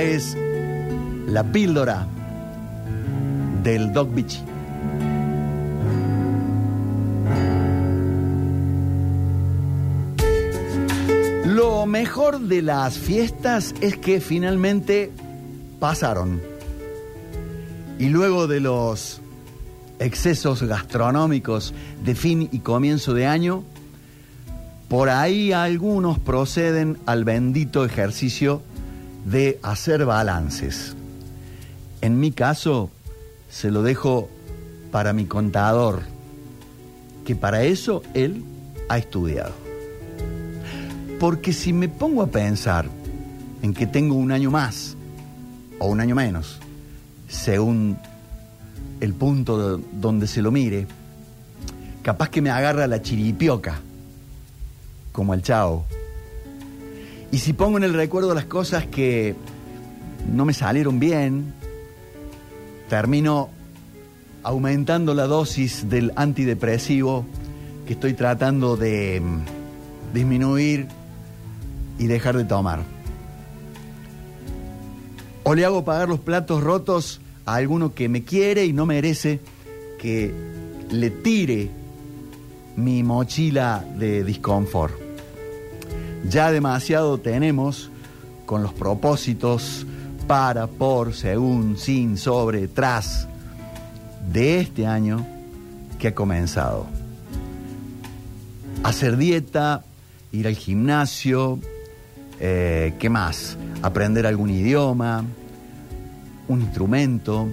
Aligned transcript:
Es 0.00 0.36
la 1.26 1.42
píldora 1.42 2.06
del 3.62 3.92
Dog 3.92 4.14
Beach. 4.14 4.42
Lo 11.46 11.86
mejor 11.86 12.40
de 12.40 12.60
las 12.60 12.98
fiestas 12.98 13.74
es 13.80 13.96
que 13.96 14.20
finalmente 14.20 15.10
pasaron. 15.80 16.42
Y 17.98 18.10
luego 18.10 18.46
de 18.46 18.60
los 18.60 19.22
excesos 19.98 20.62
gastronómicos 20.62 21.72
de 22.04 22.14
fin 22.14 22.48
y 22.52 22.58
comienzo 22.58 23.14
de 23.14 23.26
año, 23.26 23.64
por 24.88 25.08
ahí 25.08 25.52
algunos 25.52 26.18
proceden 26.18 26.98
al 27.06 27.24
bendito 27.24 27.84
ejercicio 27.84 28.62
de 29.26 29.58
hacer 29.62 30.04
balances. 30.04 30.94
En 32.00 32.20
mi 32.20 32.30
caso, 32.30 32.90
se 33.50 33.72
lo 33.72 33.82
dejo 33.82 34.28
para 34.92 35.12
mi 35.12 35.26
contador, 35.26 36.02
que 37.24 37.34
para 37.34 37.64
eso 37.64 38.02
él 38.14 38.44
ha 38.88 38.98
estudiado. 38.98 39.52
Porque 41.18 41.52
si 41.52 41.72
me 41.72 41.88
pongo 41.88 42.22
a 42.22 42.28
pensar 42.28 42.86
en 43.62 43.74
que 43.74 43.86
tengo 43.88 44.14
un 44.14 44.30
año 44.30 44.52
más 44.52 44.96
o 45.80 45.86
un 45.86 46.00
año 46.00 46.14
menos, 46.14 46.60
según 47.28 47.98
el 49.00 49.12
punto 49.12 49.78
donde 49.78 50.28
se 50.28 50.40
lo 50.40 50.52
mire, 50.52 50.86
capaz 52.02 52.28
que 52.28 52.40
me 52.40 52.50
agarra 52.50 52.86
la 52.86 53.02
chiripioca, 53.02 53.80
como 55.10 55.34
el 55.34 55.42
chao. 55.42 55.84
Y 57.30 57.38
si 57.38 57.52
pongo 57.52 57.78
en 57.78 57.84
el 57.84 57.94
recuerdo 57.94 58.34
las 58.34 58.46
cosas 58.46 58.86
que 58.86 59.34
no 60.32 60.44
me 60.44 60.54
salieron 60.54 60.98
bien, 60.98 61.52
termino 62.88 63.50
aumentando 64.42 65.12
la 65.14 65.26
dosis 65.26 65.88
del 65.88 66.12
antidepresivo 66.14 67.26
que 67.86 67.94
estoy 67.94 68.14
tratando 68.14 68.76
de 68.76 69.20
mm, 69.20 70.14
disminuir 70.14 70.88
y 71.98 72.06
dejar 72.06 72.36
de 72.36 72.44
tomar. 72.44 72.80
O 75.42 75.54
le 75.54 75.64
hago 75.64 75.84
pagar 75.84 76.08
los 76.08 76.20
platos 76.20 76.62
rotos 76.62 77.20
a 77.44 77.54
alguno 77.54 77.94
que 77.94 78.08
me 78.08 78.24
quiere 78.24 78.64
y 78.64 78.72
no 78.72 78.86
merece 78.86 79.40
que 79.98 80.32
le 80.90 81.10
tire 81.10 81.70
mi 82.76 83.02
mochila 83.02 83.84
de 83.96 84.24
disconfort. 84.24 85.05
Ya 86.28 86.50
demasiado 86.50 87.18
tenemos 87.18 87.90
con 88.46 88.62
los 88.62 88.72
propósitos 88.72 89.86
para, 90.26 90.66
por, 90.66 91.14
según, 91.14 91.76
sin, 91.76 92.16
sobre, 92.16 92.66
tras 92.66 93.28
de 94.32 94.60
este 94.60 94.86
año 94.86 95.24
que 95.98 96.08
ha 96.08 96.14
comenzado. 96.14 96.86
Hacer 98.82 99.16
dieta, 99.16 99.84
ir 100.32 100.48
al 100.48 100.56
gimnasio, 100.56 101.60
eh, 102.40 102.94
¿qué 102.98 103.08
más? 103.08 103.56
Aprender 103.82 104.26
algún 104.26 104.50
idioma, 104.50 105.24
un 106.48 106.60
instrumento, 106.60 107.48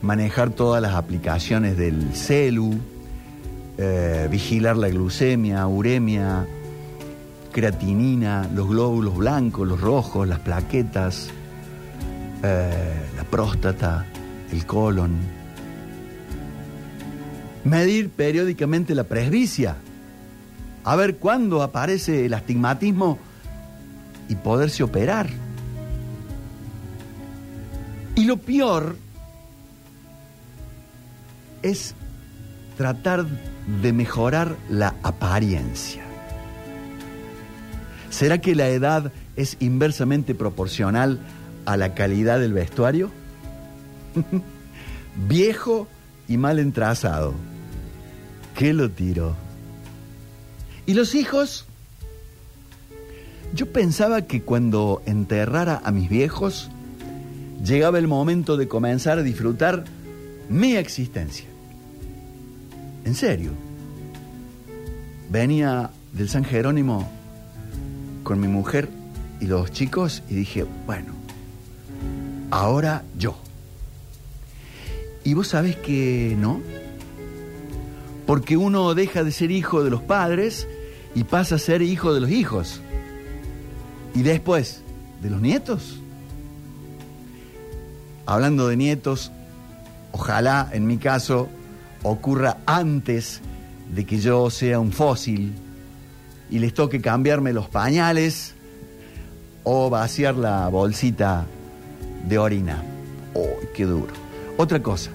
manejar 0.00 0.50
todas 0.50 0.80
las 0.80 0.94
aplicaciones 0.94 1.76
del 1.76 2.14
celu, 2.14 2.74
eh, 3.76 4.28
vigilar 4.30 4.76
la 4.76 4.88
glucemia, 4.88 5.66
uremia, 5.66 6.46
creatinina, 7.52 8.48
los 8.54 8.68
glóbulos 8.68 9.16
blancos, 9.16 9.66
los 9.66 9.80
rojos, 9.80 10.26
las 10.28 10.40
plaquetas, 10.40 11.30
eh, 12.42 13.00
la 13.16 13.24
próstata, 13.24 14.06
el 14.52 14.66
colon. 14.66 15.16
Medir 17.64 18.10
periódicamente 18.10 18.94
la 18.94 19.04
presbicia, 19.04 19.76
a 20.84 20.96
ver 20.96 21.16
cuándo 21.16 21.62
aparece 21.62 22.26
el 22.26 22.34
astigmatismo 22.34 23.18
y 24.28 24.36
poderse 24.36 24.82
operar. 24.82 25.28
Y 28.14 28.24
lo 28.24 28.36
peor 28.36 28.96
es 31.62 31.94
tratar 32.76 33.26
de 33.82 33.92
mejorar 33.92 34.56
la 34.70 34.94
apariencia. 35.02 36.07
¿Será 38.10 38.40
que 38.40 38.54
la 38.54 38.68
edad 38.68 39.12
es 39.36 39.56
inversamente 39.60 40.34
proporcional 40.34 41.18
a 41.66 41.76
la 41.76 41.94
calidad 41.94 42.40
del 42.40 42.52
vestuario? 42.52 43.10
Viejo 45.28 45.88
y 46.26 46.36
mal 46.36 46.58
entrazado. 46.58 47.34
¿Qué 48.56 48.72
lo 48.72 48.90
tiro? 48.90 49.36
¿Y 50.86 50.94
los 50.94 51.14
hijos? 51.14 51.66
Yo 53.54 53.72
pensaba 53.72 54.22
que 54.22 54.42
cuando 54.42 55.02
enterrara 55.06 55.80
a 55.84 55.90
mis 55.90 56.08
viejos, 56.08 56.70
llegaba 57.64 57.98
el 57.98 58.08
momento 58.08 58.56
de 58.56 58.68
comenzar 58.68 59.18
a 59.18 59.22
disfrutar 59.22 59.84
mi 60.48 60.76
existencia. 60.76 61.46
En 63.04 63.14
serio. 63.14 63.52
Venía 65.30 65.90
del 66.12 66.28
San 66.28 66.44
Jerónimo 66.44 67.17
con 68.28 68.40
mi 68.40 68.46
mujer 68.46 68.90
y 69.40 69.46
los 69.46 69.72
chicos 69.72 70.22
y 70.28 70.34
dije, 70.34 70.66
bueno, 70.84 71.14
ahora 72.50 73.02
yo. 73.16 73.38
Y 75.24 75.32
vos 75.32 75.48
sabés 75.48 75.76
que 75.76 76.36
no. 76.38 76.60
Porque 78.26 78.58
uno 78.58 78.92
deja 78.92 79.24
de 79.24 79.32
ser 79.32 79.50
hijo 79.50 79.82
de 79.82 79.88
los 79.88 80.02
padres 80.02 80.68
y 81.14 81.24
pasa 81.24 81.54
a 81.54 81.58
ser 81.58 81.80
hijo 81.80 82.12
de 82.12 82.20
los 82.20 82.28
hijos. 82.28 82.82
Y 84.14 84.20
después, 84.20 84.82
de 85.22 85.30
los 85.30 85.40
nietos 85.40 85.98
hablando 88.26 88.68
de 88.68 88.76
nietos, 88.76 89.32
ojalá 90.12 90.68
en 90.74 90.86
mi 90.86 90.98
caso 90.98 91.48
ocurra 92.02 92.58
antes 92.66 93.40
de 93.90 94.04
que 94.04 94.18
yo 94.18 94.50
sea 94.50 94.80
un 94.80 94.92
fósil 94.92 95.54
y 96.50 96.58
les 96.58 96.74
toque 96.74 97.00
cambiarme 97.00 97.52
los 97.52 97.68
pañales 97.68 98.54
o 99.64 99.90
vaciar 99.90 100.36
la 100.36 100.68
bolsita 100.68 101.46
de 102.26 102.38
orina. 102.38 102.82
¡Oh, 103.34 103.56
qué 103.74 103.84
duro! 103.84 104.12
Otra 104.56 104.82
cosa, 104.82 105.10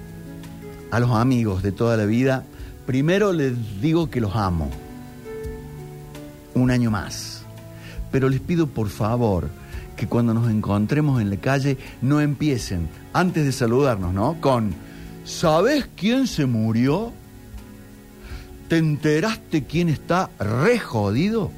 a 0.90 1.00
los 1.00 1.10
amigos 1.10 1.62
de 1.62 1.72
toda 1.72 1.96
la 1.96 2.06
vida, 2.06 2.44
primero 2.86 3.32
les 3.32 3.80
digo 3.80 4.10
que 4.10 4.20
los 4.20 4.36
amo. 4.36 4.70
Un 6.54 6.70
año 6.70 6.90
más. 6.90 7.42
Pero 8.12 8.28
les 8.28 8.40
pido 8.40 8.68
por 8.68 8.88
favor, 8.88 9.48
que 9.96 10.06
cuando 10.06 10.34
nos 10.34 10.50
encontremos 10.50 11.20
en 11.20 11.30
la 11.30 11.36
calle 11.36 11.78
no 12.00 12.20
empiecen, 12.20 12.88
antes 13.12 13.44
de 13.44 13.52
saludarnos, 13.52 14.12
¿no? 14.12 14.40
Con, 14.40 14.74
¿sabes 15.24 15.88
quién 15.96 16.26
se 16.26 16.46
murió? 16.46 17.12
¿Te 18.68 18.78
enteraste 18.78 19.64
quién 19.64 19.88
está 19.88 20.30
re 20.38 20.78
jodido? 20.78 21.50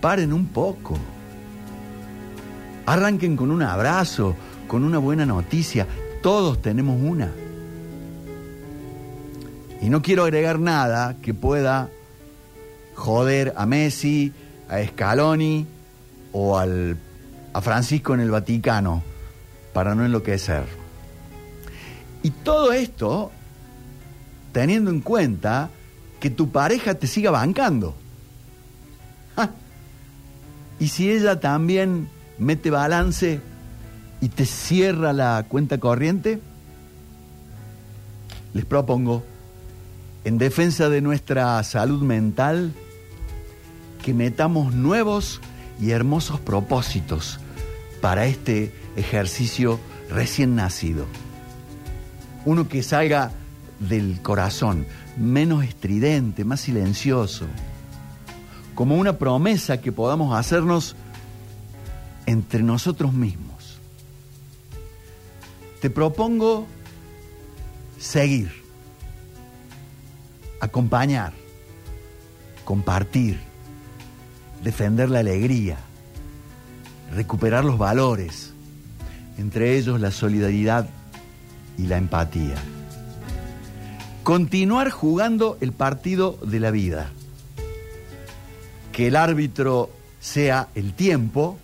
Paren 0.00 0.32
un 0.32 0.46
poco. 0.46 0.96
Arranquen 2.86 3.36
con 3.36 3.50
un 3.50 3.62
abrazo, 3.62 4.36
con 4.66 4.84
una 4.84 4.98
buena 4.98 5.26
noticia. 5.26 5.86
Todos 6.22 6.62
tenemos 6.62 7.00
una. 7.00 7.30
Y 9.82 9.88
no 9.88 10.02
quiero 10.02 10.24
agregar 10.24 10.58
nada 10.58 11.16
que 11.22 11.34
pueda 11.34 11.88
joder 12.94 13.54
a 13.56 13.66
Messi, 13.66 14.32
a 14.68 14.84
Scaloni 14.84 15.66
o 16.32 16.58
al 16.58 16.96
a 17.52 17.60
Francisco 17.60 18.14
en 18.14 18.20
el 18.20 18.30
Vaticano 18.30 19.02
para 19.72 19.94
no 19.94 20.04
enloquecer. 20.04 20.64
Y 22.22 22.30
todo 22.30 22.72
esto 22.72 23.30
teniendo 24.52 24.90
en 24.90 25.00
cuenta 25.00 25.70
que 26.20 26.30
tu 26.30 26.50
pareja 26.50 26.94
te 26.94 27.06
siga 27.06 27.30
bancando. 27.30 27.94
Y 30.78 30.88
si 30.88 31.10
ella 31.10 31.40
también 31.40 32.08
mete 32.38 32.70
balance 32.70 33.40
y 34.20 34.28
te 34.28 34.46
cierra 34.46 35.12
la 35.12 35.44
cuenta 35.48 35.78
corriente, 35.78 36.40
les 38.54 38.64
propongo, 38.64 39.22
en 40.24 40.38
defensa 40.38 40.88
de 40.88 41.02
nuestra 41.02 41.62
salud 41.64 42.02
mental, 42.02 42.72
que 44.02 44.14
metamos 44.14 44.74
nuevos 44.74 45.40
y 45.80 45.90
hermosos 45.90 46.40
propósitos 46.40 47.40
para 48.00 48.24
este 48.26 48.74
ejercicio 48.96 49.78
recién 50.10 50.56
nacido. 50.56 51.06
Uno 52.44 52.68
que 52.68 52.82
salga 52.82 53.32
del 53.78 54.20
corazón, 54.22 54.86
menos 55.16 55.64
estridente, 55.64 56.44
más 56.44 56.60
silencioso, 56.60 57.46
como 58.74 58.96
una 58.96 59.18
promesa 59.18 59.80
que 59.80 59.92
podamos 59.92 60.34
hacernos 60.34 60.96
entre 62.26 62.62
nosotros 62.62 63.12
mismos. 63.12 63.48
te 65.80 65.88
propongo 65.88 66.66
seguir, 67.98 68.52
acompañar, 70.60 71.32
compartir, 72.64 73.40
defender 74.62 75.08
la 75.08 75.20
alegría, 75.20 75.78
recuperar 77.14 77.64
los 77.64 77.78
valores, 77.78 78.52
entre 79.38 79.78
ellos 79.78 80.00
la 80.00 80.10
solidaridad 80.10 80.88
y 81.78 81.86
la 81.86 81.96
empatía. 81.96 82.56
Continuar 84.22 84.90
jugando 84.90 85.56
el 85.60 85.72
partido 85.72 86.38
de 86.42 86.60
la 86.60 86.70
vida. 86.70 87.10
Que 88.92 89.06
el 89.06 89.16
árbitro 89.16 89.90
sea 90.20 90.68
el 90.74 90.92
tiempo 90.92 91.58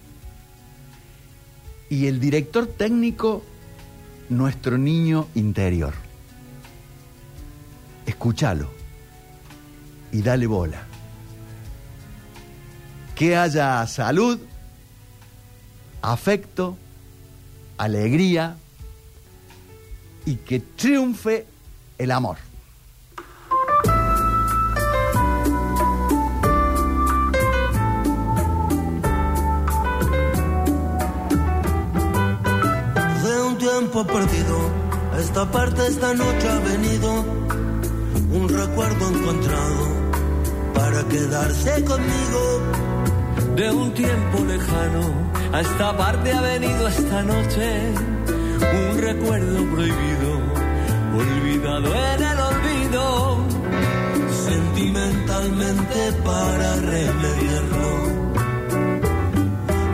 y 1.91 2.07
el 2.07 2.19
director 2.19 2.67
técnico 2.67 3.43
nuestro 4.29 4.79
niño 4.79 5.29
interior. 5.35 5.95
Escúchalo 8.07 8.69
y 10.11 10.23
dale 10.23 10.47
bola. 10.47 10.87
Que 13.15 13.37
haya 13.37 13.87
salud, 13.87 14.39
afecto, 16.03 16.77
alegría 17.77 18.57
y 20.25 20.37
que 20.37 20.61
triunfe 20.61 21.47
el 21.99 22.11
amor. 22.11 22.37
De 33.23 33.43
un 33.43 33.59
tiempo 33.59 34.07
perdido, 34.07 34.59
a 35.13 35.19
esta 35.19 35.51
parte 35.51 35.87
esta 35.87 36.15
noche 36.15 36.49
ha 36.49 36.59
venido 36.61 37.25
un 38.33 38.49
recuerdo 38.49 39.09
encontrado 39.09 39.87
para 40.75 41.03
quedarse 41.09 41.85
conmigo. 41.85 42.61
De 43.55 43.71
un 43.71 43.95
tiempo 43.95 44.45
lejano, 44.45 45.31
a 45.53 45.61
esta 45.63 45.97
parte 45.97 46.33
ha 46.33 46.41
venido 46.43 46.89
esta 46.89 47.23
noche 47.23 47.95
un 48.93 48.99
recuerdo 48.99 49.65
prohibido, 49.73 50.36
olvidado 51.19 51.95
en 51.95 52.23
el 52.23 52.39
olvido. 52.51 53.39
Sentimentalmente 54.49 56.13
para 56.25 56.77
remediarlo, 56.77 57.91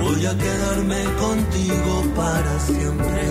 voy 0.01 0.27
a 0.27 0.35
quedarme 0.37 1.05
contigo 1.25 1.93
para 2.17 2.61
siempre. 2.61 3.23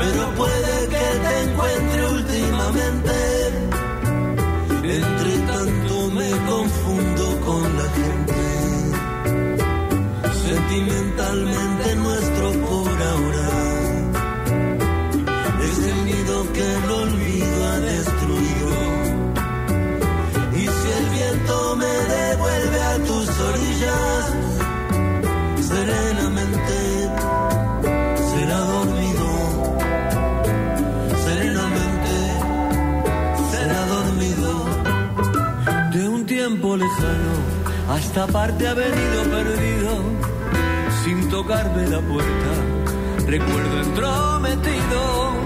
Pero 0.00 0.22
puede 0.40 0.88
que 0.94 1.06
te 1.24 1.32
encuentre 1.44 2.00
últimamente. 2.16 3.16
Entre 4.98 5.32
tanto 5.52 5.94
me 6.18 6.30
confundo 6.52 7.24
con 7.46 7.62
la 7.78 7.88
gente. 8.00 8.40
Sentimentalmente 10.46 11.96
nuestro 11.96 12.52
por 12.68 13.02
ahora 13.02 13.65
que 16.56 16.62
el 16.62 16.90
olvido 16.90 17.68
ha 17.70 17.78
destruido. 17.80 18.76
Y 20.54 20.62
si 20.76 20.88
el 20.98 21.06
viento 21.16 21.76
me 21.76 21.94
devuelve 22.16 22.80
a 22.92 22.96
tus 23.08 23.28
orillas, 23.50 24.24
serenamente 25.70 26.76
será 28.30 28.58
dormido. 28.74 29.28
Serenamente 31.26 32.14
será 33.52 33.80
dormido. 33.96 34.50
De 35.92 36.08
un 36.08 36.24
tiempo 36.24 36.76
lejano, 36.76 37.34
a 37.92 37.98
esta 37.98 38.26
parte 38.28 38.66
ha 38.66 38.74
venido 38.74 39.18
perdido, 39.36 39.90
sin 41.04 41.28
tocarme 41.28 41.86
la 41.86 42.00
puerta, 42.00 42.50
recuerdo 43.26 43.74
entrometido. 43.82 45.45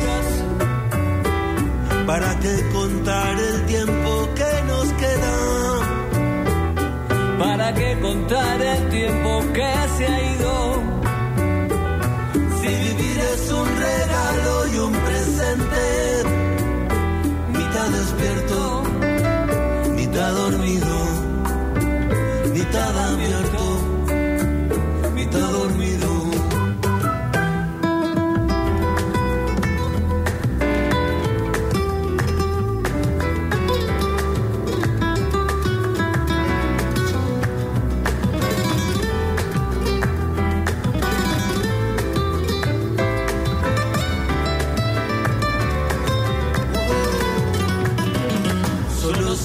que 2.41 2.69
contar 2.73 3.39
el 3.39 3.65
tiempo 3.65 4.29
que 4.35 4.63
nos 4.67 4.87
queda. 4.93 5.35
¿Para 7.39 7.73
qué 7.73 7.99
contar 8.01 8.61
el 8.61 8.89
tiempo 8.89 9.41
que 9.53 9.73
se 9.97 10.07
ha 10.07 10.35
ido? 10.35 10.50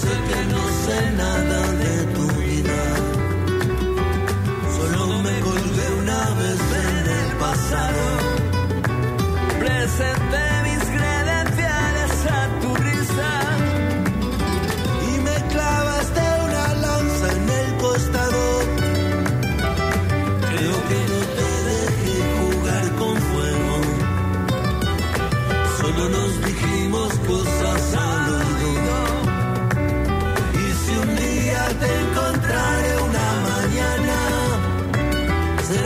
Sé 0.00 0.14
que 0.28 0.40
no 0.52 0.62
sé 0.84 0.98
nada 1.22 1.60
de 1.82 1.94
tu 2.14 2.24
vida. 2.42 2.80
Solo 4.76 5.18
me 5.26 5.40
colgué 5.40 5.86
una 6.02 6.22
vez 6.40 6.60
en 6.84 6.96
el 7.20 7.36
pasado. 7.44 8.15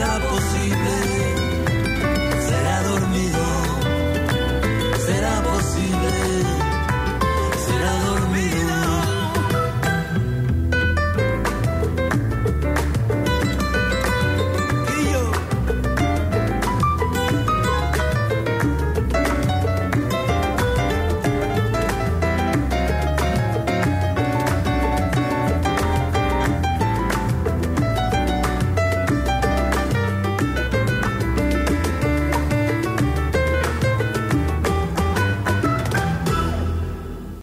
será 0.01 0.19
posible. 0.21 1.30